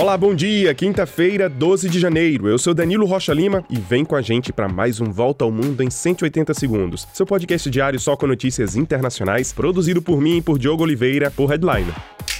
[0.00, 0.72] Olá, bom dia.
[0.74, 2.48] Quinta-feira, 12 de janeiro.
[2.48, 5.50] Eu sou Danilo Rocha Lima e vem com a gente para mais um Volta ao
[5.50, 7.08] Mundo em 180 segundos.
[7.12, 11.50] Seu podcast diário só com notícias internacionais, produzido por mim e por Diogo Oliveira, por
[11.50, 11.96] Headliner.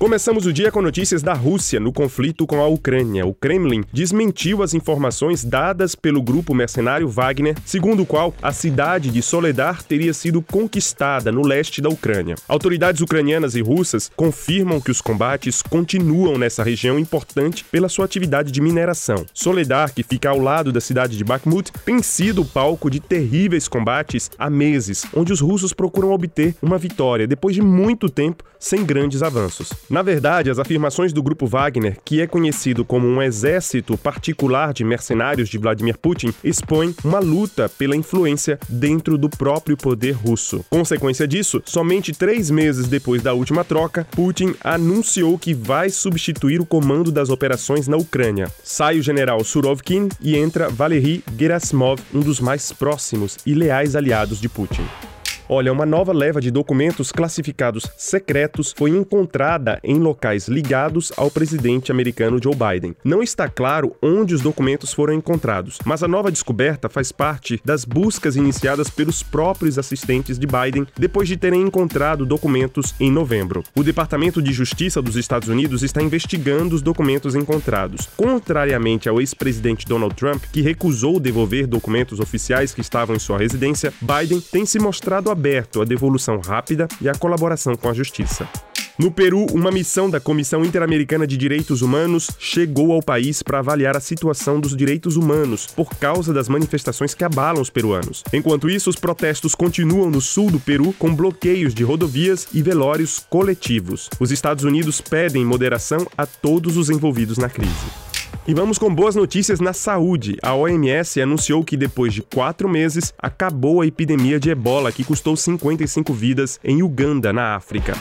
[0.00, 3.26] Começamos o dia com notícias da Rússia no conflito com a Ucrânia.
[3.26, 9.10] O Kremlin desmentiu as informações dadas pelo grupo mercenário Wagner, segundo o qual a cidade
[9.10, 12.34] de Soledar teria sido conquistada no leste da Ucrânia.
[12.48, 18.50] Autoridades ucranianas e russas confirmam que os combates continuam nessa região importante pela sua atividade
[18.50, 19.26] de mineração.
[19.34, 24.30] Soledar, que fica ao lado da cidade de Bakhmut, tem sido palco de terríveis combates
[24.38, 29.22] há meses, onde os russos procuram obter uma vitória depois de muito tempo sem grandes
[29.22, 29.70] avanços.
[29.90, 34.84] Na verdade, as afirmações do grupo Wagner, que é conhecido como um exército particular de
[34.84, 40.64] mercenários de Vladimir Putin, expõem uma luta pela influência dentro do próprio poder russo.
[40.70, 46.66] Consequência disso, somente três meses depois da última troca, Putin anunciou que vai substituir o
[46.66, 48.46] comando das operações na Ucrânia.
[48.62, 54.40] Sai o general Surovkin e entra Valery Gerasimov, um dos mais próximos e leais aliados
[54.40, 54.84] de Putin.
[55.52, 61.90] Olha, uma nova leva de documentos classificados secretos foi encontrada em locais ligados ao presidente
[61.90, 62.94] americano Joe Biden.
[63.02, 67.84] Não está claro onde os documentos foram encontrados, mas a nova descoberta faz parte das
[67.84, 73.64] buscas iniciadas pelos próprios assistentes de Biden depois de terem encontrado documentos em novembro.
[73.74, 78.08] O Departamento de Justiça dos Estados Unidos está investigando os documentos encontrados.
[78.16, 83.92] Contrariamente ao ex-presidente Donald Trump, que recusou devolver documentos oficiais que estavam em sua residência,
[84.00, 88.46] Biden tem se mostrado aberto à devolução rápida e à colaboração com a justiça.
[88.98, 93.96] No Peru, uma missão da Comissão Interamericana de Direitos Humanos chegou ao país para avaliar
[93.96, 98.22] a situação dos direitos humanos por causa das manifestações que abalam os peruanos.
[98.30, 103.24] Enquanto isso, os protestos continuam no sul do Peru com bloqueios de rodovias e velórios
[103.30, 104.10] coletivos.
[104.20, 108.09] Os Estados Unidos pedem moderação a todos os envolvidos na crise.
[108.50, 110.36] E vamos com boas notícias na saúde.
[110.42, 115.36] A OMS anunciou que depois de quatro meses acabou a epidemia de ebola que custou
[115.36, 117.94] 55 vidas em Uganda, na África.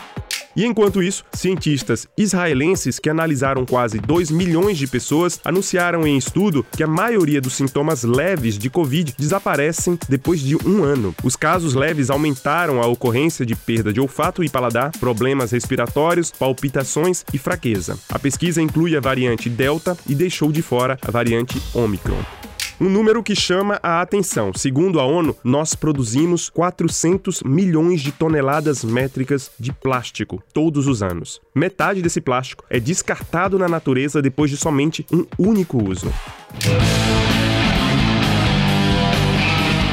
[0.59, 6.65] E enquanto isso, cientistas israelenses que analisaram quase 2 milhões de pessoas anunciaram em estudo
[6.75, 11.15] que a maioria dos sintomas leves de Covid desaparecem depois de um ano.
[11.23, 17.23] Os casos leves aumentaram a ocorrência de perda de olfato e paladar, problemas respiratórios, palpitações
[17.33, 17.97] e fraqueza.
[18.09, 22.38] A pesquisa inclui a variante Delta e deixou de fora a variante Omicron.
[22.81, 24.53] Um número que chama a atenção.
[24.55, 31.41] Segundo a ONU, nós produzimos 400 milhões de toneladas métricas de plástico todos os anos.
[31.53, 36.09] Metade desse plástico é descartado na natureza depois de somente um único uso.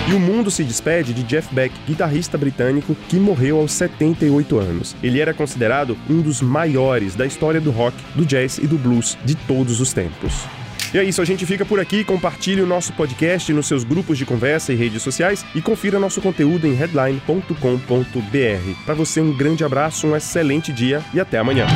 [0.09, 4.95] E o mundo se despede de Jeff Beck, guitarrista britânico que morreu aos 78 anos.
[5.03, 9.19] Ele era considerado um dos maiores da história do rock, do jazz e do blues
[9.25, 10.47] de todos os tempos.
[10.93, 12.05] E é isso, a gente fica por aqui.
[12.05, 16.21] Compartilhe o nosso podcast nos seus grupos de conversa e redes sociais e confira nosso
[16.21, 18.85] conteúdo em headline.com.br.
[18.85, 21.67] Para você, um grande abraço, um excelente dia e até amanhã.